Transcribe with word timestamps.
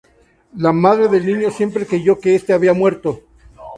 La 0.57 0.71
madre 0.73 1.09
del 1.09 1.27
niño 1.27 1.51
siempre 1.51 1.85
creyó 1.85 2.19
que 2.19 2.33
este 2.33 2.53
había 2.53 2.73
muerto. 2.73 3.21